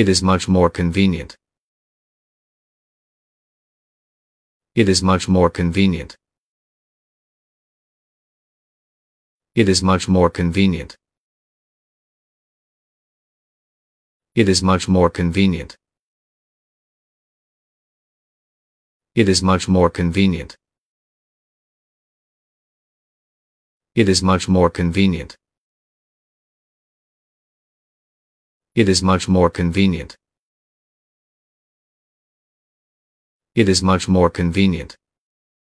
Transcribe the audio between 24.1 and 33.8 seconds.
much more convenient. It is much more convenient. It